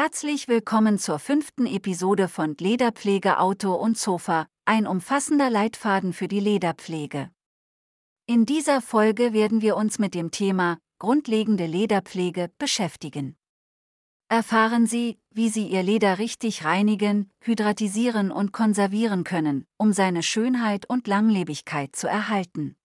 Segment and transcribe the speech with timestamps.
[0.00, 6.38] Herzlich willkommen zur fünften Episode von Lederpflege Auto und Sofa, ein umfassender Leitfaden für die
[6.38, 7.32] Lederpflege.
[8.24, 13.36] In dieser Folge werden wir uns mit dem Thema grundlegende Lederpflege beschäftigen.
[14.28, 20.88] Erfahren Sie, wie Sie Ihr Leder richtig reinigen, hydratisieren und konservieren können, um seine Schönheit
[20.88, 22.76] und Langlebigkeit zu erhalten.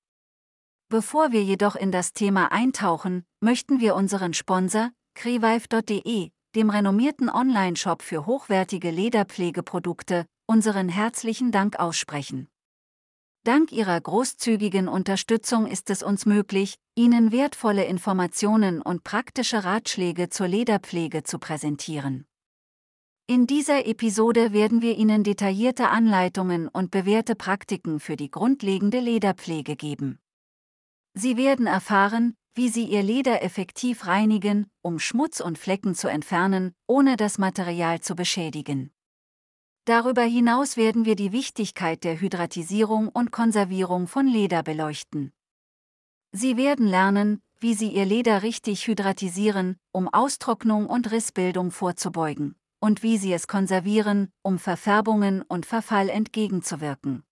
[0.90, 8.02] Bevor wir jedoch in das Thema eintauchen, möchten wir unseren Sponsor, crevive.de, dem renommierten Online-Shop
[8.02, 12.48] für hochwertige Lederpflegeprodukte, unseren herzlichen Dank aussprechen.
[13.44, 20.48] Dank Ihrer großzügigen Unterstützung ist es uns möglich, Ihnen wertvolle Informationen und praktische Ratschläge zur
[20.48, 22.26] Lederpflege zu präsentieren.
[23.26, 29.76] In dieser Episode werden wir Ihnen detaillierte Anleitungen und bewährte Praktiken für die grundlegende Lederpflege
[29.76, 30.20] geben.
[31.14, 36.74] Sie werden erfahren, wie Sie Ihr Leder effektiv reinigen, um Schmutz und Flecken zu entfernen,
[36.88, 38.92] ohne das Material zu beschädigen.
[39.86, 45.34] Darüber hinaus werden wir die Wichtigkeit der Hydratisierung und Konservierung von Leder beleuchten.
[46.32, 53.04] Sie werden lernen, wie Sie Ihr Leder richtig hydratisieren, um Austrocknung und Rissbildung vorzubeugen, und
[53.04, 57.24] wie Sie es konservieren, um Verfärbungen und Verfall entgegenzuwirken.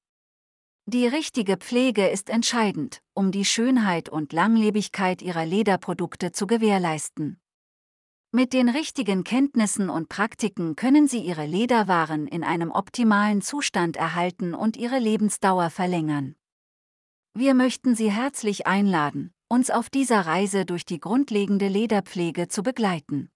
[0.93, 7.39] Die richtige Pflege ist entscheidend, um die Schönheit und Langlebigkeit ihrer Lederprodukte zu gewährleisten.
[8.33, 14.53] Mit den richtigen Kenntnissen und Praktiken können Sie Ihre Lederwaren in einem optimalen Zustand erhalten
[14.53, 16.35] und Ihre Lebensdauer verlängern.
[17.33, 23.31] Wir möchten Sie herzlich einladen, uns auf dieser Reise durch die grundlegende Lederpflege zu begleiten.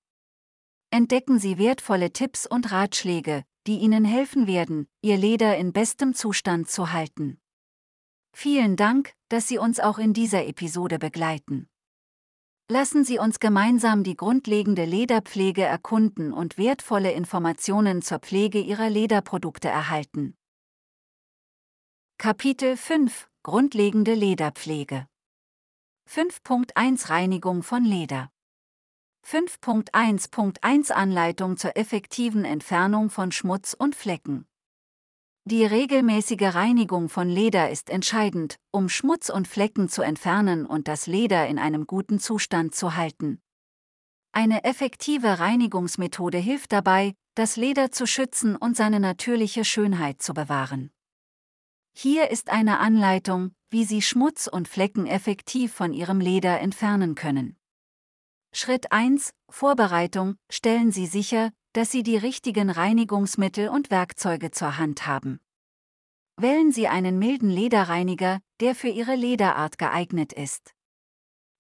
[0.92, 6.70] Entdecken Sie wertvolle Tipps und Ratschläge, die Ihnen helfen werden, Ihr Leder in bestem Zustand
[6.70, 7.40] zu halten.
[8.38, 11.70] Vielen Dank, dass Sie uns auch in dieser Episode begleiten.
[12.70, 19.70] Lassen Sie uns gemeinsam die grundlegende Lederpflege erkunden und wertvolle Informationen zur Pflege Ihrer Lederprodukte
[19.70, 20.36] erhalten.
[22.18, 25.08] Kapitel 5 Grundlegende Lederpflege
[26.10, 28.32] 5.1 Reinigung von Leder
[29.26, 34.46] 5.1.1 Anleitung zur effektiven Entfernung von Schmutz und Flecken.
[35.48, 41.06] Die regelmäßige Reinigung von Leder ist entscheidend, um Schmutz und Flecken zu entfernen und das
[41.06, 43.40] Leder in einem guten Zustand zu halten.
[44.32, 50.90] Eine effektive Reinigungsmethode hilft dabei, das Leder zu schützen und seine natürliche Schönheit zu bewahren.
[51.94, 57.56] Hier ist eine Anleitung, wie Sie Schmutz und Flecken effektiv von Ihrem Leder entfernen können.
[58.52, 65.08] Schritt 1 Vorbereitung Stellen Sie sicher, dass Sie die richtigen Reinigungsmittel und Werkzeuge zur Hand
[65.08, 65.42] haben.
[66.38, 70.74] Wählen Sie einen milden Lederreiniger, der für Ihre Lederart geeignet ist.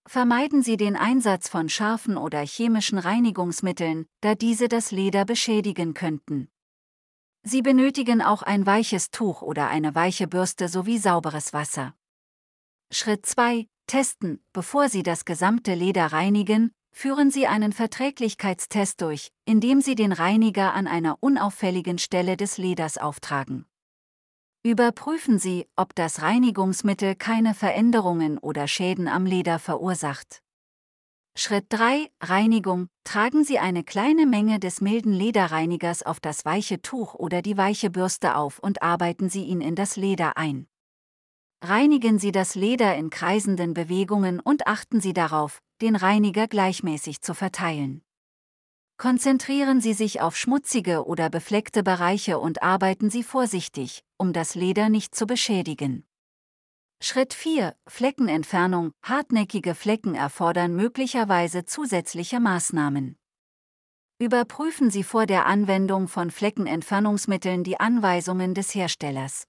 [0.07, 6.47] Vermeiden Sie den Einsatz von scharfen oder chemischen Reinigungsmitteln, da diese das Leder beschädigen könnten.
[7.43, 11.93] Sie benötigen auch ein weiches Tuch oder eine weiche Bürste sowie sauberes Wasser.
[12.89, 13.67] Schritt 2.
[13.85, 14.41] Testen.
[14.53, 20.73] Bevor Sie das gesamte Leder reinigen, führen Sie einen Verträglichkeitstest durch, indem Sie den Reiniger
[20.73, 23.66] an einer unauffälligen Stelle des Leders auftragen.
[24.63, 30.41] Überprüfen Sie, ob das Reinigungsmittel keine Veränderungen oder Schäden am Leder verursacht.
[31.38, 32.09] Schritt 3.
[32.22, 32.88] Reinigung.
[33.03, 37.89] Tragen Sie eine kleine Menge des milden Lederreinigers auf das weiche Tuch oder die weiche
[37.89, 40.66] Bürste auf und arbeiten Sie ihn in das Leder ein.
[41.63, 47.33] Reinigen Sie das Leder in kreisenden Bewegungen und achten Sie darauf, den Reiniger gleichmäßig zu
[47.33, 48.01] verteilen.
[48.97, 54.89] Konzentrieren Sie sich auf schmutzige oder befleckte Bereiche und arbeiten Sie vorsichtig, um das Leder
[54.89, 56.05] nicht zu beschädigen.
[57.01, 57.75] Schritt 4.
[57.88, 58.91] Fleckenentfernung.
[59.03, 63.17] Hartnäckige Flecken erfordern möglicherweise zusätzliche Maßnahmen.
[64.17, 69.45] Überprüfen Sie vor der Anwendung von Fleckenentfernungsmitteln die Anweisungen des Herstellers.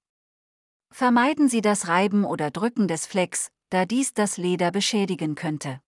[0.90, 5.80] Vermeiden Sie das Reiben oder Drücken des Flecks, da dies das Leder beschädigen könnte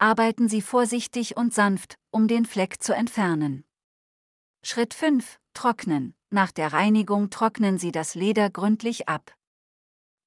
[0.00, 3.64] arbeiten Sie vorsichtig und sanft, um den Fleck zu entfernen.
[4.64, 5.38] Schritt 5.
[5.52, 6.14] Trocknen.
[6.30, 9.34] Nach der Reinigung trocknen Sie das Leder gründlich ab.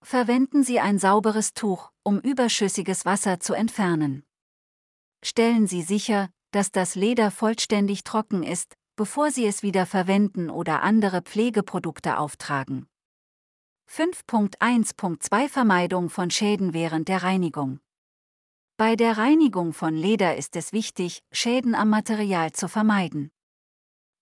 [0.04, 4.24] Verwenden Sie ein sauberes Tuch, um überschüssiges Wasser zu entfernen.
[5.24, 10.84] Stellen Sie sicher, dass das Leder vollständig trocken ist, bevor Sie es wieder verwenden oder
[10.84, 12.86] andere Pflegeprodukte auftragen.
[13.96, 17.80] 5.1.2 Vermeidung von Schäden während der Reinigung.
[18.76, 23.30] Bei der Reinigung von Leder ist es wichtig, Schäden am Material zu vermeiden.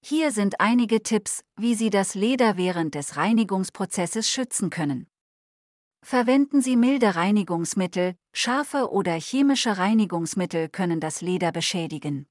[0.03, 5.07] Hier sind einige Tipps, wie Sie das Leder während des Reinigungsprozesses schützen können.
[6.03, 12.27] Verwenden Sie milde Reinigungsmittel, scharfe oder chemische Reinigungsmittel können das Leder beschädigen.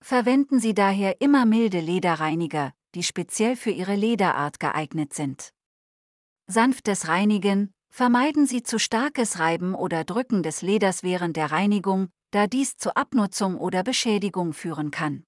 [0.00, 5.55] Verwenden Sie daher immer milde Lederreiniger, die speziell für Ihre Lederart geeignet sind.
[6.48, 12.46] Sanftes Reinigen, vermeiden Sie zu starkes Reiben oder Drücken des Leders während der Reinigung, da
[12.46, 15.24] dies zu Abnutzung oder Beschädigung führen kann.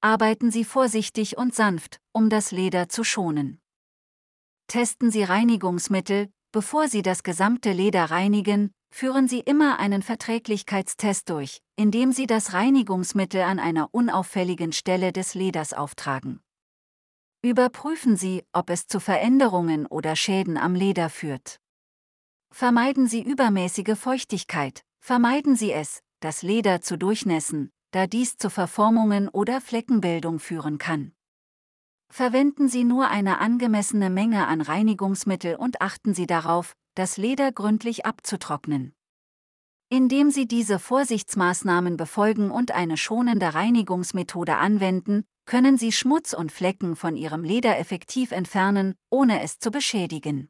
[0.00, 3.60] Arbeiten Sie vorsichtig und sanft, um das Leder zu schonen.
[4.68, 11.60] Testen Sie Reinigungsmittel, bevor Sie das gesamte Leder reinigen, führen Sie immer einen Verträglichkeitstest durch,
[11.74, 16.40] indem Sie das Reinigungsmittel an einer unauffälligen Stelle des Leders auftragen.
[17.42, 21.58] Überprüfen Sie, ob es zu Veränderungen oder Schäden am Leder führt.
[22.52, 29.28] Vermeiden Sie übermäßige Feuchtigkeit, vermeiden Sie es, das Leder zu durchnässen, da dies zu Verformungen
[29.28, 31.12] oder Fleckenbildung führen kann.
[32.12, 38.04] Verwenden Sie nur eine angemessene Menge an Reinigungsmittel und achten Sie darauf, das Leder gründlich
[38.04, 38.92] abzutrocknen.
[39.92, 46.94] Indem Sie diese Vorsichtsmaßnahmen befolgen und eine schonende Reinigungsmethode anwenden, können Sie Schmutz und Flecken
[46.94, 50.48] von Ihrem Leder effektiv entfernen, ohne es zu beschädigen.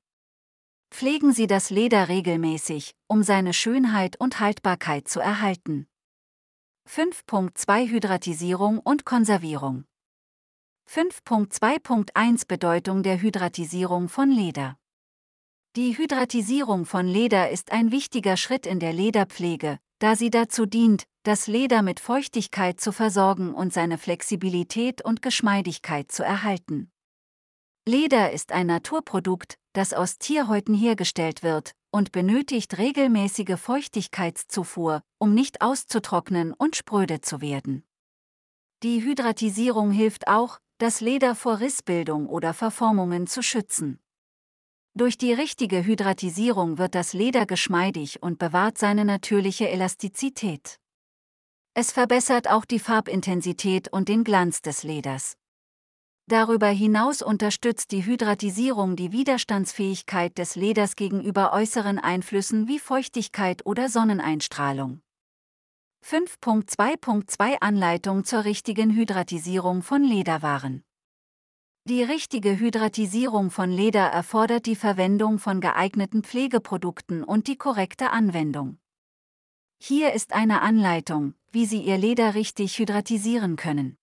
[0.91, 5.87] Pflegen Sie das Leder regelmäßig, um seine Schönheit und Haltbarkeit zu erhalten.
[6.87, 9.85] 5.2 Hydratisierung und Konservierung
[10.87, 14.80] 5.2.1 Bedeutung der Hydratisierung von Leder
[15.76, 21.05] Die Hydratisierung von Leder ist ein wichtiger Schritt in der Lederpflege, da sie dazu dient,
[21.22, 26.90] das Leder mit Feuchtigkeit zu versorgen und seine Flexibilität und Geschmeidigkeit zu erhalten.
[27.87, 35.62] Leder ist ein Naturprodukt, das aus Tierhäuten hergestellt wird, und benötigt regelmäßige Feuchtigkeitszufuhr, um nicht
[35.62, 37.84] auszutrocknen und spröde zu werden.
[38.82, 44.00] Die Hydratisierung hilft auch, das Leder vor Rissbildung oder Verformungen zu schützen.
[44.95, 50.79] Durch die richtige Hydratisierung wird das Leder geschmeidig und bewahrt seine natürliche Elastizität.
[51.75, 55.37] Es verbessert auch die Farbintensität und den Glanz des Leders.
[56.27, 63.89] Darüber hinaus unterstützt die Hydratisierung die Widerstandsfähigkeit des Leders gegenüber äußeren Einflüssen wie Feuchtigkeit oder
[63.89, 65.03] Sonneneinstrahlung.
[66.05, 70.83] 5.2.2 Anleitung zur richtigen Hydratisierung von Lederwaren.
[71.85, 78.79] Die richtige Hydratisierung von Leder erfordert die Verwendung von geeigneten Pflegeprodukten und die korrekte Anwendung.
[79.79, 83.97] Hier ist eine Anleitung, wie Sie Ihr Leder richtig hydratisieren können.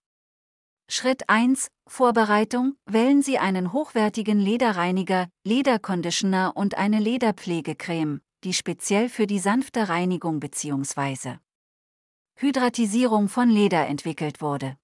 [0.89, 9.27] Schritt 1 Vorbereitung Wählen Sie einen hochwertigen Lederreiniger, Lederconditioner und eine Lederpflegecreme, die speziell für
[9.27, 11.37] die sanfte Reinigung bzw.
[12.37, 14.77] Hydratisierung von Leder entwickelt wurde.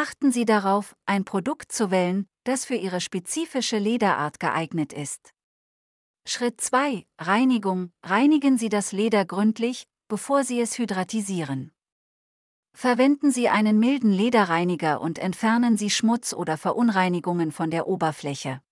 [0.00, 5.34] Achten Sie darauf, ein Produkt zu wählen, das für Ihre spezifische Lederart geeignet ist.
[6.24, 11.72] Schritt 2 Reinigung Reinigen Sie das Leder gründlich, bevor Sie es hydratisieren.
[12.76, 18.62] Verwenden Sie einen milden Lederreiniger und entfernen Sie Schmutz oder Verunreinigungen von der Oberfläche.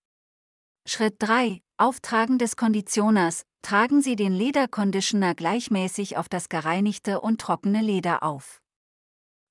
[0.85, 1.61] Schritt 3.
[1.75, 3.43] Auftragen des Konditioners.
[3.63, 8.61] Tragen Sie den Lederconditioner gleichmäßig auf das gereinigte und trockene Leder auf.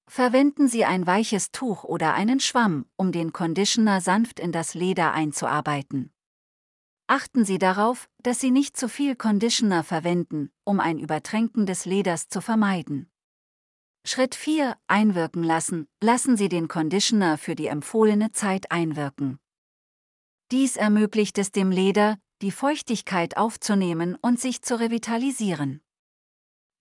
[0.09, 5.13] Verwenden Sie ein weiches Tuch oder einen Schwamm, um den Conditioner sanft in das Leder
[5.13, 6.13] einzuarbeiten.
[7.09, 12.29] Achten Sie darauf, dass Sie nicht zu viel Conditioner verwenden, um ein Übertränken des Leders
[12.29, 13.11] zu vermeiden.
[14.05, 14.77] Schritt 4.
[14.87, 15.89] Einwirken lassen.
[16.01, 19.39] Lassen Sie den Conditioner für die empfohlene Zeit einwirken.
[20.53, 25.81] Dies ermöglicht es dem Leder, die Feuchtigkeit aufzunehmen und sich zu revitalisieren.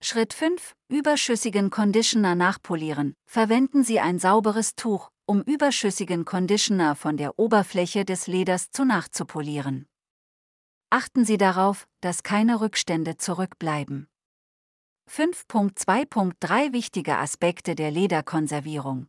[0.02, 0.74] Schritt 5.
[0.88, 3.14] Überschüssigen Conditioner nachpolieren.
[3.26, 9.86] Verwenden Sie ein sauberes Tuch, um überschüssigen Conditioner von der Oberfläche des Leders zu nachzupolieren.
[10.90, 14.06] Achten Sie darauf, dass keine Rückstände zurückbleiben.
[15.10, 19.08] 5.2.3 Wichtige Aspekte der Lederkonservierung.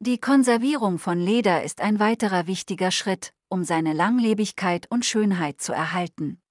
[0.00, 5.72] Die Konservierung von Leder ist ein weiterer wichtiger Schritt, um seine Langlebigkeit und Schönheit zu
[5.72, 6.41] erhalten.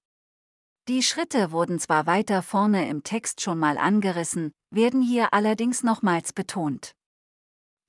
[0.88, 6.32] Die Schritte wurden zwar weiter vorne im Text schon mal angerissen, werden hier allerdings nochmals
[6.32, 6.92] betont.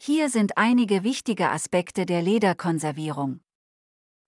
[0.02, 3.40] Hier sind einige wichtige Aspekte der Lederkonservierung.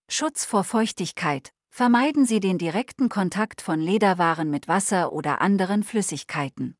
[0.09, 6.77] Schutz vor Feuchtigkeit, Vermeiden Sie den direkten Kontakt von Lederwaren mit Wasser oder anderen Flüssigkeiten.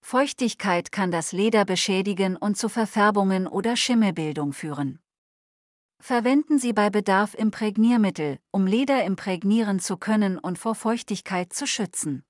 [0.00, 5.00] Feuchtigkeit kann das Leder beschädigen und zu Verfärbungen oder Schimmelbildung führen.
[6.02, 12.24] Verwenden Sie bei Bedarf Imprägniermittel, um Leder imprägnieren zu können und vor Feuchtigkeit zu schützen.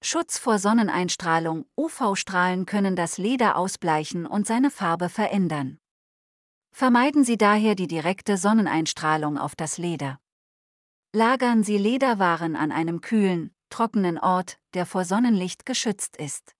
[0.00, 5.78] Schutz vor Sonneneinstrahlung, UV-Strahlen können das Leder ausbleichen und seine Farbe verändern.
[6.70, 10.20] Vermeiden Sie daher die direkte Sonneneinstrahlung auf das Leder.
[11.12, 16.54] Lagern Sie Lederwaren an einem kühlen, trockenen Ort, der vor Sonnenlicht geschützt ist.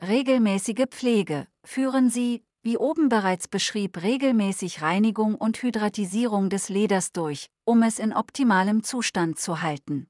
[0.00, 1.48] Regelmäßige Pflege.
[1.64, 7.98] Führen Sie, wie oben bereits beschrieb, regelmäßig Reinigung und Hydratisierung des Leders durch, um es
[7.98, 10.06] in optimalem Zustand zu halten.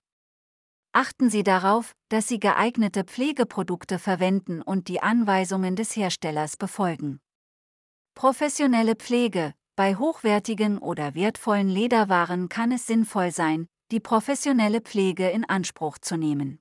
[0.92, 7.20] Achten Sie darauf, dass Sie geeignete Pflegeprodukte verwenden und die Anweisungen des Herstellers befolgen.
[8.16, 9.54] Professionelle Pflege.
[9.76, 16.16] Bei hochwertigen oder wertvollen Lederwaren kann es sinnvoll sein, die professionelle Pflege in Anspruch zu
[16.16, 16.58] nehmen.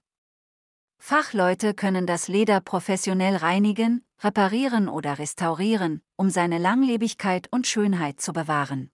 [1.00, 8.34] Fachleute können das Leder professionell reinigen, reparieren oder restaurieren, um seine Langlebigkeit und Schönheit zu
[8.34, 8.92] bewahren.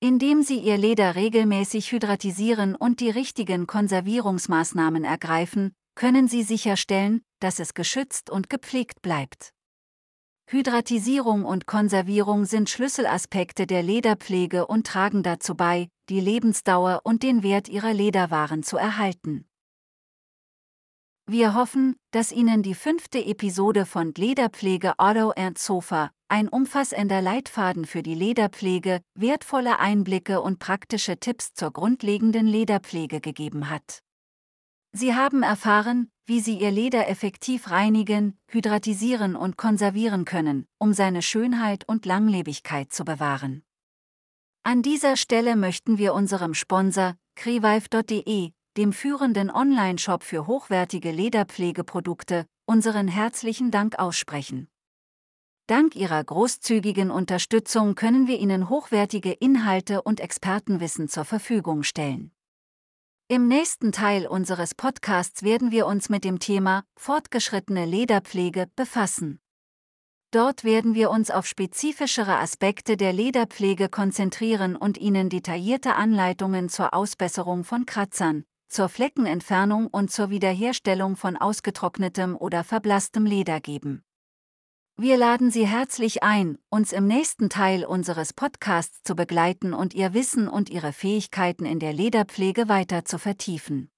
[0.00, 7.60] Indem sie ihr Leder regelmäßig hydratisieren und die richtigen Konservierungsmaßnahmen ergreifen, können sie sicherstellen, dass
[7.60, 9.52] es geschützt und gepflegt bleibt.
[10.46, 17.42] Hydratisierung und Konservierung sind Schlüsselaspekte der Lederpflege und tragen dazu bei, die Lebensdauer und den
[17.42, 19.44] Wert ihrer Lederwaren zu erhalten.
[21.32, 27.84] Wir hoffen, dass Ihnen die fünfte Episode von Lederpflege Auto and Sofa, ein umfassender Leitfaden
[27.84, 34.00] für die Lederpflege, wertvolle Einblicke und praktische Tipps zur grundlegenden Lederpflege gegeben hat.
[34.90, 41.22] Sie haben erfahren, wie Sie Ihr Leder effektiv reinigen, hydratisieren und konservieren können, um seine
[41.22, 43.62] Schönheit und Langlebigkeit zu bewahren.
[44.64, 53.08] An dieser Stelle möchten wir unserem Sponsor, crevive.de, dem führenden Online-Shop für hochwertige Lederpflegeprodukte, unseren
[53.08, 54.68] herzlichen Dank aussprechen.
[55.66, 62.32] Dank Ihrer großzügigen Unterstützung können wir Ihnen hochwertige Inhalte und Expertenwissen zur Verfügung stellen.
[63.28, 69.40] Im nächsten Teil unseres Podcasts werden wir uns mit dem Thema fortgeschrittene Lederpflege befassen.
[70.32, 76.94] Dort werden wir uns auf spezifischere Aspekte der Lederpflege konzentrieren und Ihnen detaillierte Anleitungen zur
[76.94, 84.02] Ausbesserung von Kratzern, zur Fleckenentfernung und zur Wiederherstellung von ausgetrocknetem oder verblasstem Leder geben.
[84.96, 90.14] Wir laden Sie herzlich ein, uns im nächsten Teil unseres Podcasts zu begleiten und Ihr
[90.14, 93.90] Wissen und Ihre Fähigkeiten in der Lederpflege weiter zu vertiefen.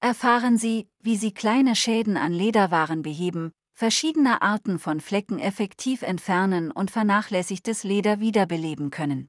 [0.00, 6.72] Erfahren Sie, wie Sie kleine Schäden an Lederwaren beheben, verschiedene Arten von Flecken effektiv entfernen
[6.72, 9.28] und vernachlässigtes Leder wiederbeleben können.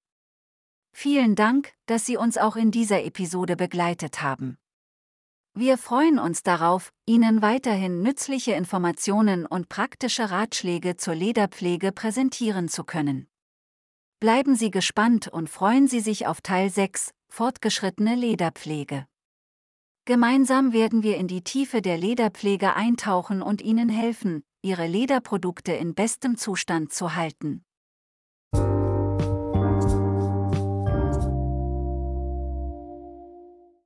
[1.02, 4.58] Vielen Dank, dass Sie uns auch in dieser Episode begleitet haben.
[5.54, 12.84] Wir freuen uns darauf, Ihnen weiterhin nützliche Informationen und praktische Ratschläge zur Lederpflege präsentieren zu
[12.84, 13.30] können.
[14.20, 19.08] Bleiben Sie gespannt und freuen Sie sich auf Teil 6, fortgeschrittene Lederpflege.
[20.04, 25.96] Gemeinsam werden wir in die Tiefe der Lederpflege eintauchen und Ihnen helfen, Ihre Lederprodukte in
[25.96, 27.64] bestem Zustand zu halten.